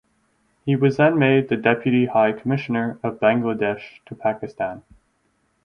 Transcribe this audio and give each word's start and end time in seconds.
He 0.65 0.75
was 0.75 0.97
then 0.97 1.19
made 1.19 1.47
the 1.47 1.55
Deputy 1.55 2.07
High 2.07 2.31
Commissioner 2.31 2.99
of 3.03 3.19
Bangladesh 3.19 4.03
to 4.07 4.15
Pakistan. 4.15 4.81